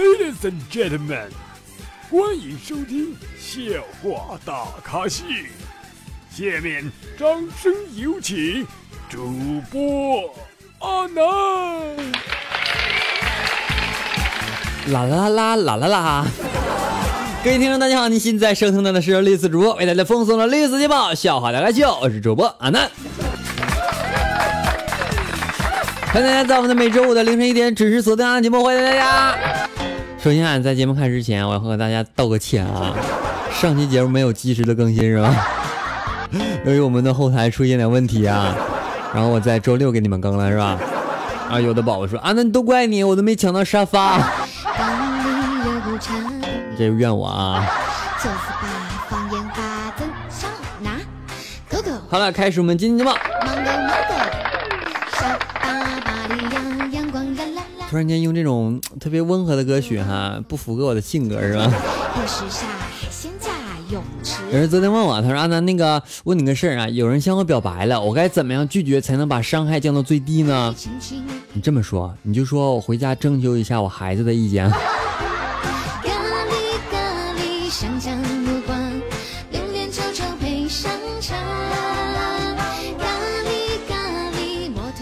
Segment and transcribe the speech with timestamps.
[0.00, 1.28] Ladies and gentlemen，
[2.10, 3.60] 欢迎收听笑
[4.02, 5.24] 话大咖秀。
[6.30, 7.28] 下面掌
[7.62, 8.66] 声有请
[9.10, 10.34] 主播
[10.78, 11.22] 阿南。
[14.90, 16.26] 啦啦啦啦啦啦！
[17.44, 22.90] 各位听众，大家好，您现在收听到的是绿色主播为大家奉送的绿色节报笑话大咖秀，我是主播阿南。
[26.14, 29.36] 欢迎大家在我们的每周五的凌晨一点准时锁定阿南节目，欢迎大家。
[30.22, 32.94] 首先啊，在节目开始之前，我要和大家道个歉啊，
[33.52, 35.48] 上期节目没有及时的更新是吧？
[36.66, 38.54] 由于我们的后台出现点问题啊，
[39.14, 40.78] 然后我在周六给你们更了是吧？
[41.50, 44.20] 啊，有的宝宝说啊，那都怪你，我都没抢到沙发。
[46.76, 47.66] 这怨我啊！
[52.10, 53.10] 好了，开始我们今天节目。
[57.90, 61.68] 突然间用这种特别温和的歌曲哈，不符合我的性格是吧？
[64.52, 70.72] 有人昨天问我，他说阿南那个问你个事儿啊，有人向我表白了，我该怎么样拒绝才能把伤害降到最低呢？
[71.52, 74.70] 你这么说，你就说我回家征求一下我孩子的意见。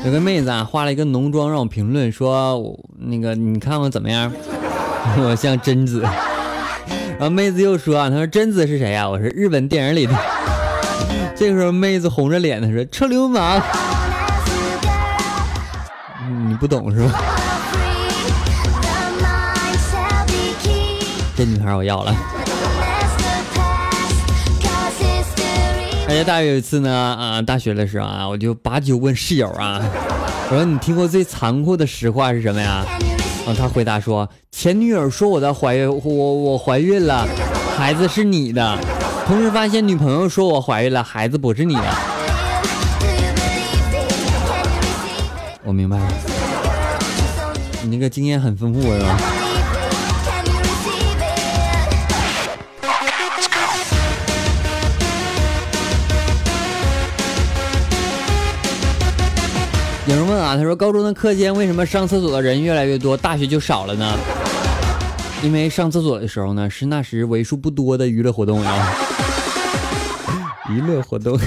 [0.08, 2.58] 有个妹子啊，化了一个浓妆让我评论说，
[2.96, 4.32] 那个你看我怎么样？
[5.20, 6.00] 我像贞子。
[6.00, 9.06] 然后妹子又说啊，她说贞子是谁呀？
[9.06, 10.14] 我说日本电影里的。
[11.36, 13.60] 这个时候妹子红着脸，她说臭流氓。
[16.48, 17.12] 你不懂是吧？
[21.36, 22.16] 这女孩我要了。
[26.08, 29.78] 而且大学有一次呢，啊，大学的时候啊，我就把酒问室友啊，
[30.50, 32.82] 我说你听过最残酷的实话是什么呀？
[33.44, 37.28] 然后他回答说，前女友说我的怀孕，我我怀孕了，
[37.76, 38.78] 孩子是你的，
[39.26, 41.82] 同时发现女朋友说我怀孕了，孩子不是你的。
[45.62, 46.08] 我明白了，
[47.82, 49.18] 你那个经验很丰富是吧？
[60.48, 64.16] 啊，他说高中的课间为什么上厕所的人越来越多，大学就少了呢？
[65.42, 68.94] 因为上厕所的时候呢，是那时为数不多的娱乐活动呀。
[70.70, 71.38] 娱乐活动。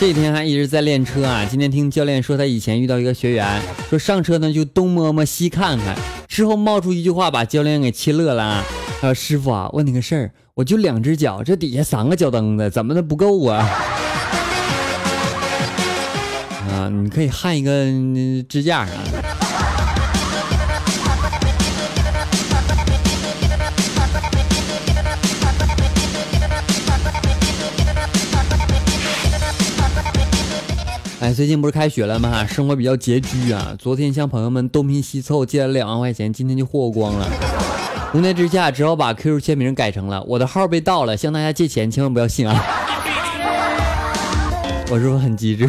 [0.00, 5.96] 这几天还一直在练车啊，今天听教练说他以前遇到一个学员，说上车呢就东摸摸西看看。
[6.32, 8.64] 之后冒出一句话，把教练给气乐了。
[9.02, 13.68] 他说：“师傅啊，问你个事儿，我就两只脚，这底下三个脚蹬子，怎么的不够啊？”
[16.72, 17.70] 啊，你可以焊一个
[18.48, 19.31] 支架啥的。
[31.22, 32.44] 哎，最近不是开学了吗？
[32.44, 33.76] 生活比较拮据啊。
[33.78, 37.28] 昨天向朋友们东拼西凑借了两万块钱，今天就霍光了。
[38.12, 42.60] 无奈之下，只好把 QQ 签名改成了“我的号被盗了，向大家借钱，千万不要信啊！”
[44.90, 45.68] 我是不是很机智？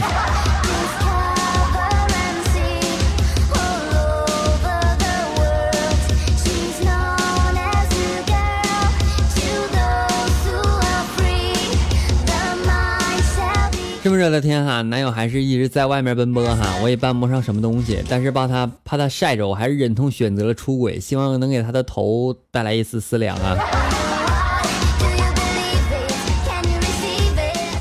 [14.04, 23.58] 这么热的天哈，男友还是一直在外面奔波哈，我也搬不上什么东西，但是怕他怕他晒着，我还是忍痛选择了出轨，希望能给他的头带来一丝丝凉啊。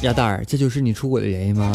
[0.03, 1.72] 鸭蛋儿，这就是你出轨的原因吗？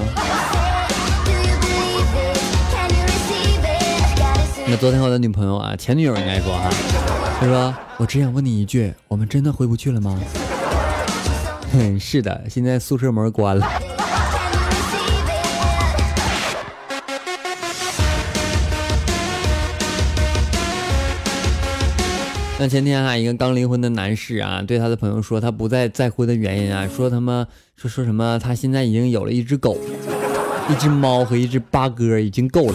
[4.66, 6.70] 那昨天我的女朋友啊，前女友应该说哈，
[7.42, 10.18] 她说我只想问你一句，我们真的回不去了吗？
[11.76, 13.70] 嗯，是的，现在宿舍门关了。
[22.60, 27.46] 那前天啊，一个刚离婚的男士啊，对他的朋友说，他不再再婚的原因啊，说他妈
[27.76, 29.78] 说说什么，他现在已经有了一只狗、
[30.68, 32.74] 一只猫和一只八哥，已经够了。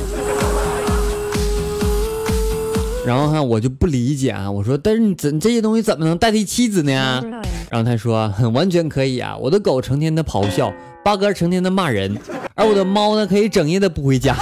[3.05, 7.21] 然后哈，我就不理解啊，我说，但是你怎这些东西怎么能代替妻子呢？
[7.69, 10.73] 然后他说，很完全可以啊，我的狗成天的咆哮，
[11.05, 12.17] 八哥成天的骂人，
[12.55, 14.37] 而我的猫呢，可以整夜的不回家。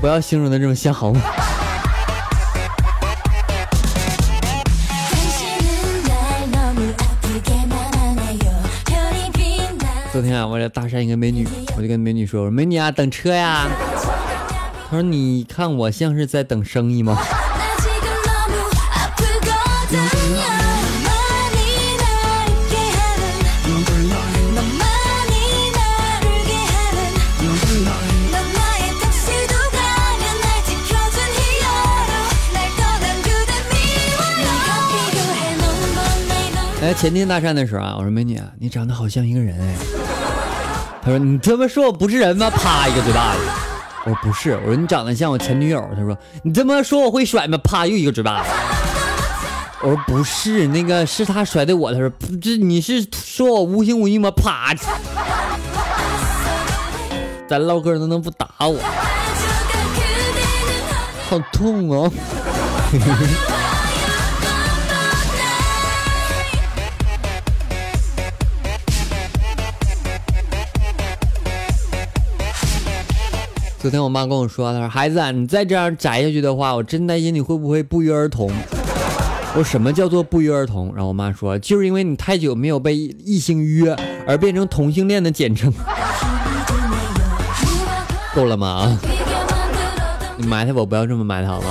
[0.00, 1.20] 不要形容的这么像好吗？
[10.18, 13.68] 昨天啊，我要搭讪一个美女，我就跟美女说：“我说美女啊，等车呀。”
[14.90, 17.16] 她说：“你看我像是在等生意吗？”
[36.80, 39.97] 哎，前天搭讪的时候啊，我说美女啊，你长得好像一个人哎。
[41.08, 42.50] 她说 你他妈说我不是人吗？
[42.50, 43.40] 啪一个嘴巴子。
[44.04, 45.82] 我说不是，我说你长得像我前女友。
[45.96, 47.56] 他说你他妈说我会甩吗？
[47.64, 48.48] 啪又一个嘴巴子。
[49.80, 51.92] 我说不是，那个是他甩的我。
[51.92, 52.10] 他说
[52.42, 54.30] 这你是说我无情无义吗？
[54.32, 54.74] 啪！
[57.48, 58.78] 咱唠嗑能能不打我？
[61.30, 62.12] 好痛哦！
[73.88, 78.50] 昨天我妈跟我说，她说孩子，你再这样宅下去的话，我真担心你会不会不约而同。
[79.56, 80.92] 我什么叫做不约而同？
[80.94, 83.96] 然后我妈说，就是因为你太久没有被异性约，
[84.26, 85.72] 而变成同性恋的简称。
[88.36, 88.98] 够了吗？
[90.36, 91.66] 你埋汰我，不要这么埋汰好吗？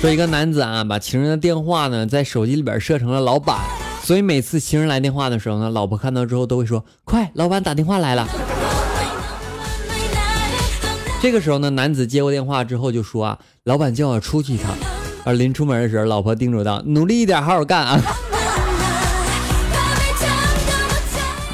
[0.00, 3.58] 说一个男子啊，把情人的电话呢在手机里边设成了老板，
[4.02, 8.26] 所以每次情人来电话的时候呢，老婆看到之后都会说：“快，老板打电话来了。”
[11.20, 14.74] 这个时候呢，男子接过电话之后就说：“啊，老板叫我出去一趟。”
[15.22, 18.00] 而临出门的时候，老婆叮嘱道：“努力一点，好好干啊。”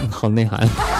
[0.09, 0.96] 好内涵。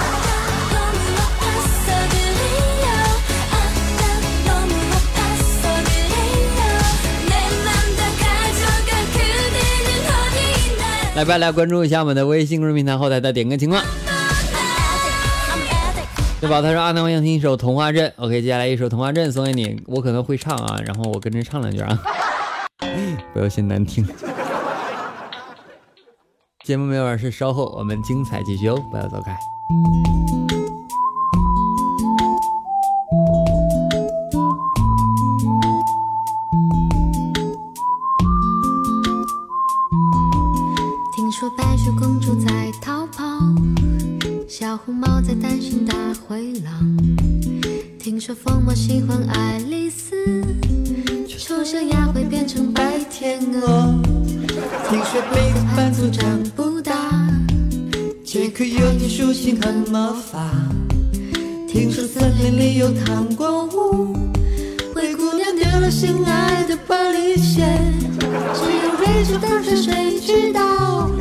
[11.17, 13.83] 来吧，来关注一下我们的微信公众平台后台的点歌情况。
[16.39, 16.61] 对吧？
[16.61, 18.07] 他说：“阿南，我想听一首《童话镇》。
[18.23, 21.99] ”OK，接下来一首《童话镇》送给你，我可能会唱啊，然后我跟着唱两句啊，
[23.33, 24.07] 不要嫌难听。
[26.67, 29.35] 节目没完事，稍后我们精彩继续哦，不要走开。
[44.77, 46.97] 小红帽在担心大灰狼。
[47.99, 50.15] 听说疯帽喜欢爱丽丝
[51.27, 53.99] 丑小鸭会变成白天鹅。
[54.91, 56.95] 听说彼得潘总长不大
[58.23, 60.47] 杰克有竖琴和魔法。
[61.67, 64.15] 听说森林里有糖果屋
[64.95, 67.65] 灰姑娘丢了心爱的玻璃鞋
[68.53, 71.16] 只有睿智的河水知道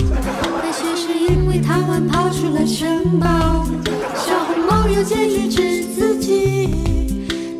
[2.15, 3.27] 为贪玩跑出了城堡。
[4.15, 6.69] 小红帽又建议治自己，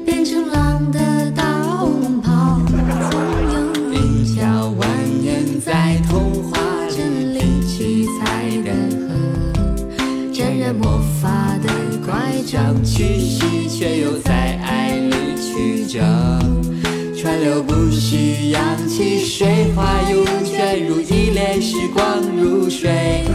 [0.06, 2.62] 变成狼的大红袍。
[3.12, 3.19] 总
[3.52, 3.56] 有
[3.92, 4.86] 一条蜿
[5.24, 6.57] 蜒在童话
[6.90, 8.72] 镇里七彩的
[9.07, 11.74] 河，沾染魔法的。
[12.06, 12.13] 乖
[12.46, 16.00] 张气息，却又在爱里曲折，
[17.18, 23.25] 川流不息，扬起水花，又卷入一帘时光如水，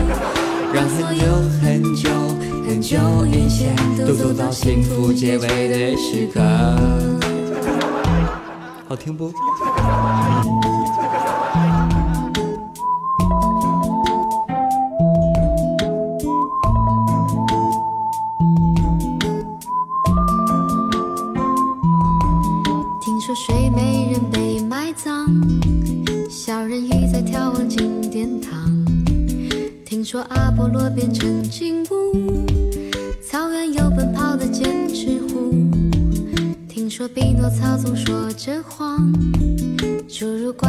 [4.11, 6.41] 就走到幸福结尾的时刻。
[8.89, 9.33] 好听不？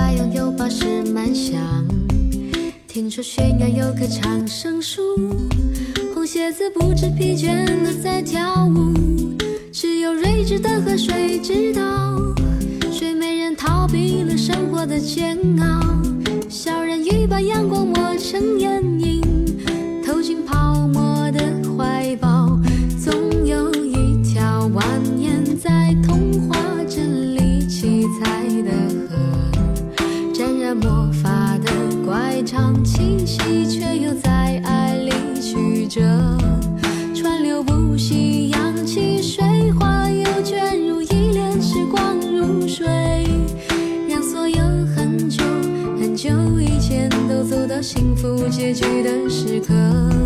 [0.01, 1.61] 侏儒怪拥有宝石满箱。
[2.87, 5.01] 听说悬崖有棵长生树，
[6.13, 8.93] 红鞋子不知疲倦地在跳舞。
[9.71, 12.17] 只有睿智的河水知道，
[12.91, 15.79] 睡美人逃避了生活的煎熬。
[16.49, 19.10] 小人鱼把阳光抹成眼影。
[33.31, 35.09] 惜，却又在爱里
[35.39, 36.01] 曲折。
[37.15, 42.85] 川流不息，扬起水花，又卷入一帘时光如水，
[44.09, 44.57] 让所有
[44.93, 45.43] 很久
[45.97, 50.20] 很久以前都走到幸福结局的时刻。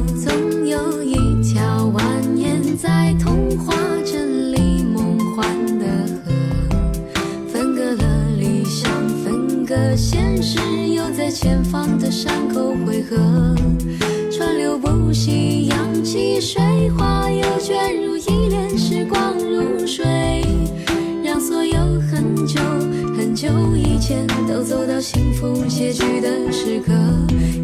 [15.25, 20.05] 夕阳，起水花，又卷入一帘时光如水，
[21.23, 22.61] 让所有很久
[23.17, 26.93] 很久以前都走到幸福结局的时刻，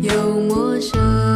[0.02, 1.31] 又陌生。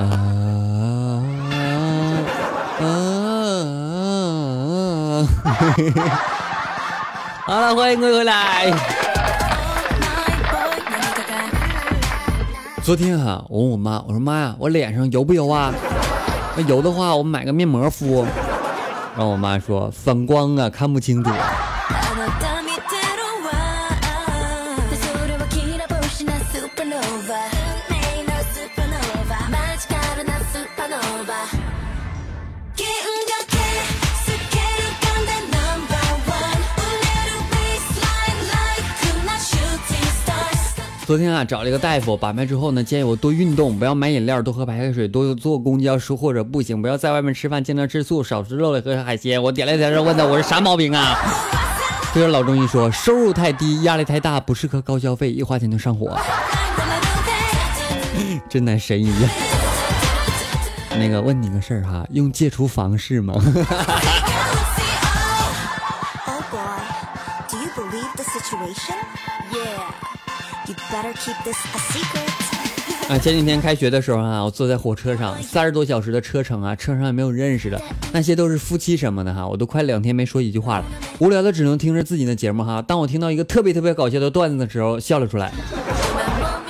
[0.00, 0.08] 啊
[2.80, 2.86] 啊啊！
[7.46, 8.72] 好了，欢迎各位回来。
[12.82, 15.70] 昨天啊，我问我妈，我说妈呀，我脸上油不油啊？
[16.56, 18.26] 那油的话，我买个面膜敷。
[19.14, 21.30] 然后我妈说反光啊，看不清楚。
[41.10, 49.42] 昨天啊，找了一个大夫，把脉之后呢，建议我多运动，不要买饮料，多喝白开水，多坐公交车或者步行，不要在外面吃饭，尽量吃素，少吃肉类和海鲜。
[49.42, 51.18] 我点了点头，问他我是啥毛病啊？
[52.14, 56.16] 对着老中医说，收入太低，压力太大，不适合高消费，一花钱就上火，
[58.48, 59.30] 真乃神一样。
[60.90, 63.34] 那个问你个事儿哈，用戒除方式吗？
[73.08, 77.80] 啊，前几天开学的时候啊，我坐在火车上，三十多小时的车程啊，车上也没有认识的，
[78.12, 80.84] 那些都是夫妻什么的哈，我都快两天没说一句话了，
[81.18, 82.80] 无聊的只能听着自己的节目哈。
[82.82, 85.50] 当我听到一个特别特别搞笑的段子的时候，笑了出来。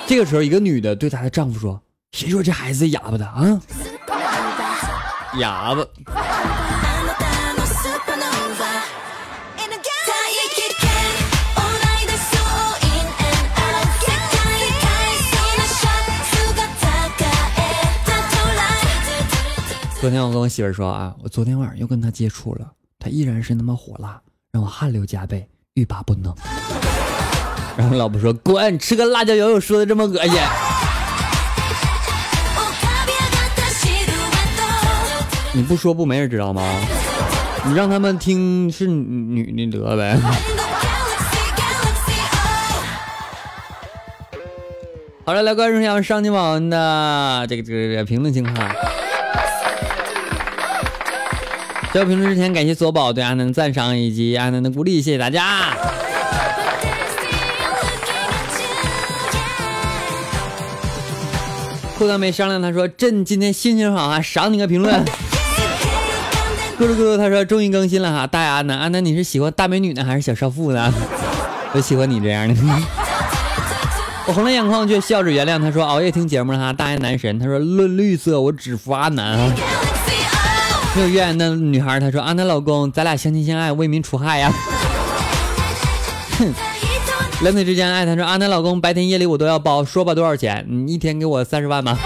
[0.07, 1.81] 这个时候，一个女的对她的丈夫说
[2.12, 3.61] ：“谁说这孩子哑巴的啊？
[5.39, 5.85] 哑巴。”
[20.01, 26.32] 昨天我跟我媳妇儿说啊，我昨天晚上又跟她接触了，她依然是那么火辣，让我汗流浃背，欲罢不能。
[27.75, 30.36] 然后老婆说：“滚，吃个辣椒油有说的这么恶心？”浮
[32.82, 34.13] かび上がったシルエ
[34.46, 34.60] ット
[35.55, 36.62] 你不说不没人知道吗？
[37.65, 40.13] 你让他们听是女女得呗。
[40.13, 42.13] In the galaxy, galaxy,
[44.32, 44.38] oh
[45.25, 48.55] 好了，来关注一下上期网的这个这个这个评论情况。
[51.92, 55.76] 在评论之前，感谢索宝对阿南的赞赏以及阿南的鼓励，谢谢大家。
[61.99, 65.04] 裤裆没商量，他说：“朕今天心情好啊，赏你个评论。
[66.78, 70.90] ”咕噜咕噜，他说：“终于更新了哈，大阿南，阿南你是喜欢大美女呢，还是小少妇呢？
[71.75, 72.54] 我喜欢你这样的。
[74.26, 79.52] ”我红了眼眶，却笑着原谅他说：“熬夜听节目了哈，大安男神。”他说：“论绿色，我只服阿南啊。”
[80.97, 84.52] 没有怨言的女孩，她说：“阿南老公，咱俩相亲相爱，为民除害呀。”
[86.38, 86.52] 哼，
[87.42, 90.66] 两腿之间爱，她说：“阿南老公，白天夜里我都要包，说吧多少钱？
[90.68, 91.97] 你一天给我三十万吧。”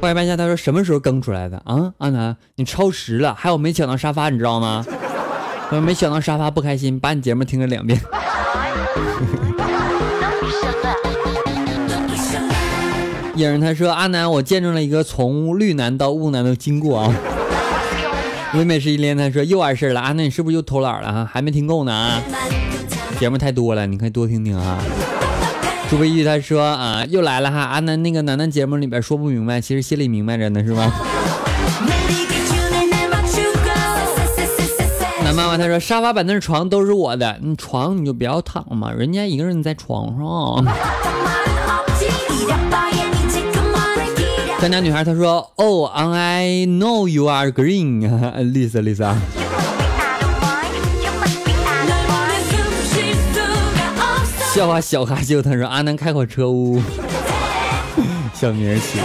[0.00, 1.92] 后来半夏他说什么时候更出来的啊？
[1.98, 4.84] 阿南，你超时了，还有没抢到沙发，你知道吗？
[5.70, 8.00] 我没抢到沙发不开心，把你节目听了两遍。
[13.38, 17.14] 影他说阿南我见证了一个从绿南到雾南的经过啊。
[18.54, 22.22] 唯美是一连他说又完事了啊那你是不是又偷懒了哈还没听够呢啊。
[23.20, 24.78] 节目太多了你可以多听听啊。
[25.90, 30.90] 朱飞玉他说啊又来了哈阿南那个楠楠节目里边说不明白其实心里明白着呢是吧？
[35.24, 40.64] 楠妈妈他说沙发板凳床都是我的你床你就不要躺嘛人家一个人在床上。
[44.60, 48.00] 张家女孩她说 oh i know you are green.
[48.52, 49.14] Lisa lisa
[54.52, 56.82] 笑话小哈秀她说阿南开火车呜
[58.34, 59.04] 小名儿起的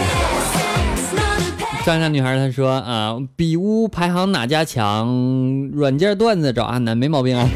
[1.84, 5.68] 张家女孩她说啊比屋排行哪家强？
[5.72, 7.48] 软件段子找阿南没毛病啊。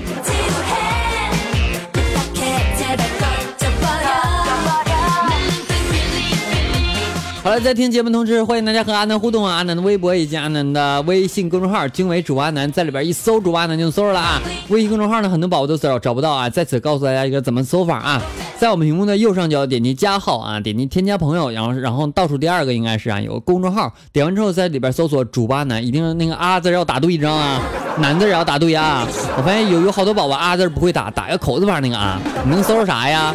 [7.48, 9.56] 好了，在听节目同时，欢迎大家和阿南互动啊！
[9.56, 14.38] 阿南的微博以及阿南的微信公众号均为主播阿南，在里边一搜主播阿南就能搜着了啊。
[14.68, 18.20] 微信公众号呢，很多宝宝都找找不到啊，在此告诉大家一个怎么搜法啊，
[18.58, 27.62] 在我们屏幕的右上角点击加号啊，点击添加朋友，然后然后倒数第二个应该是啊有个公众号，点完之后在里边搜索主播阿南，一定那个啊字要打对，知道吗？
[27.98, 29.08] 男字也要打对啊。
[29.38, 33.34] 我发现有有好多宝宝啊字不会打，打个口字旁那个啊，你能搜着啥呀？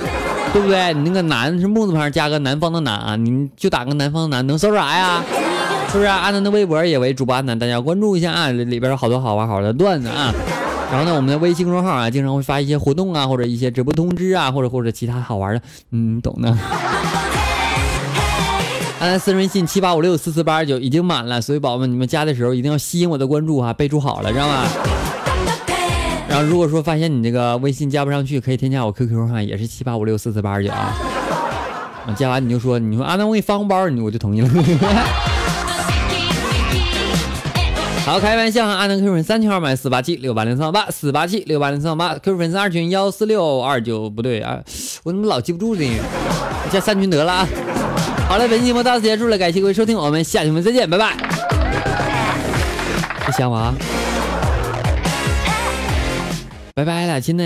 [0.53, 0.93] 对不对？
[0.93, 5.23] 你那个南是木字旁加个南方的南啊，你就打个南方的南，能搜啥呀？
[5.91, 6.17] 是不是、啊？
[6.17, 10.31] 阿南的微博也为主播阿南，大家关注一下啊，里边有好多好玩好玩的段子啊。
[10.91, 16.55] 然后呢，我们的微信公众号啊，经常会发一些活动啊，或者一些直播通知啊，或者或者其他好玩的，嗯，懂的。
[18.99, 24.65] 阿南私人微信七八五六四四八二九已经满了，所以宝宝们你们加的时候一定要吸引我的关注啊，备注好了，知道吗？
[26.33, 30.91] 然后如果说发现你这个微信加不上去可以添加我 qq 哈也是七八五六四四八二九啊。
[32.17, 34.49] 加完你就说你说啊那我给你发红包你我就同意了。
[38.03, 44.59] 好开玩笑哈阿南 q 粉三群号码四八七六八零三个八四八七六八零三个八 q 粉丝二群幺四六二九不对啊。
[45.03, 45.87] 我怎么老记不住呢？
[46.71, 47.47] 加三群得了啊。
[48.27, 51.15] 好了本期节目到此结束了感谢各位收听我们下期节目再见拜拜。
[53.23, 53.71] 不想我啊。
[56.75, 57.43] 拜拜了，亲呢。